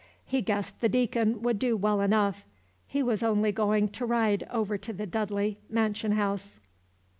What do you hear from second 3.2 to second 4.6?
only going to ride